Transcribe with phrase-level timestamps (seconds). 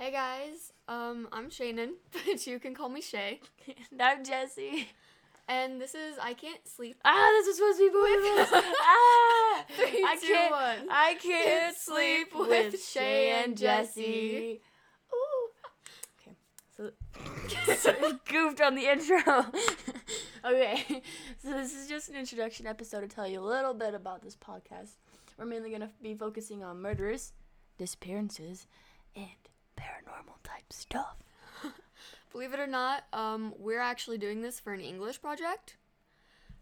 [0.00, 3.38] Hey guys, um, I'm Shannon, but you can call me Shay.
[3.90, 4.88] and I'm Jesse.
[5.46, 6.96] And this is I Can't Sleep.
[7.04, 8.64] Ah, this was supposed to be both of us.
[8.80, 10.50] ah, Three, I two, can't.
[10.52, 10.88] one.
[10.90, 14.62] I can't sleep with Shay and Jesse.
[15.12, 16.30] Ooh.
[16.78, 17.92] Okay, so,
[18.26, 19.44] goofed on the intro.
[20.46, 21.02] okay,
[21.42, 24.34] so this is just an introduction episode to tell you a little bit about this
[24.34, 24.92] podcast.
[25.36, 27.34] We're mainly gonna be focusing on murders,
[27.76, 28.66] disappearances,
[29.14, 29.26] and
[29.80, 31.16] paranormal type stuff.
[32.32, 35.76] Believe it or not, um, we're actually doing this for an English project.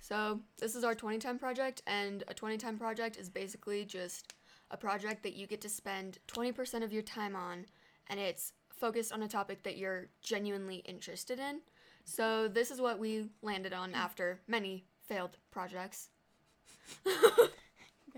[0.00, 4.34] So this is our 2010 project, and a 2010 project is basically just
[4.70, 7.66] a project that you get to spend 20% of your time on,
[8.08, 11.60] and it's focused on a topic that you're genuinely interested in.
[12.04, 16.10] So this is what we landed on after many failed projects.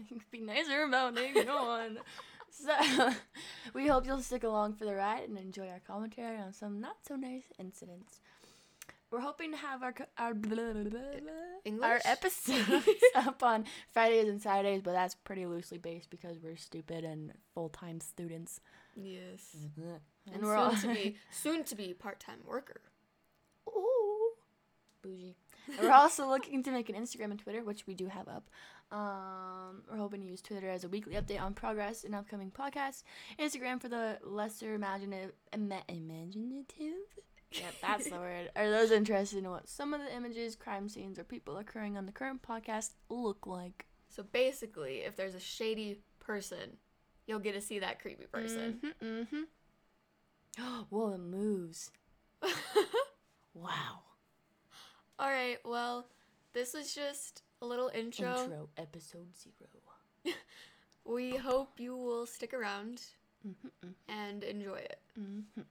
[0.31, 1.47] be nicer about it.
[1.47, 1.99] Go on.
[2.65, 3.13] So,
[3.75, 6.97] we hope you'll stick along for the ride and enjoy our commentary on some not
[7.07, 8.21] so nice incidents.
[9.11, 14.29] We're hoping to have our our blah, blah, blah, blah, our episodes up on Fridays
[14.29, 18.61] and Saturdays, but that's pretty loosely based because we're stupid and full time students.
[18.95, 19.57] Yes.
[19.57, 19.89] Mm-hmm.
[20.27, 22.83] And, And we're soon all to be soon to be part-time worker.
[25.09, 25.37] Bougie.
[25.81, 28.49] We're also looking to make an Instagram and Twitter, which we do have up.
[28.91, 33.03] Um, we're hoping to use Twitter as a weekly update on progress and upcoming podcasts.
[33.39, 36.95] Instagram for the lesser imaginative, ima- imaginative.
[37.53, 38.51] Yep, that's the word.
[38.57, 42.07] Are those interested in what some of the images, crime scenes, or people occurring on
[42.07, 43.87] the current podcast look like?
[44.09, 46.77] So basically, if there's a shady person,
[47.27, 48.81] you'll get to see that creepy person.
[49.03, 49.23] Mm-hmm.
[49.23, 50.83] mm-hmm.
[50.91, 51.91] Whoa, it moves.
[53.59, 54.03] Wow.
[55.19, 56.07] All right, well,
[56.53, 58.29] this was just a little intro.
[58.43, 60.35] Intro episode zero.
[61.05, 63.01] We hope you will stick around
[63.47, 63.89] Mm-hmm.
[64.09, 65.01] and enjoy it.
[65.19, 65.63] Mm-hmm.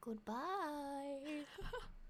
[0.00, 1.44] Goodbye.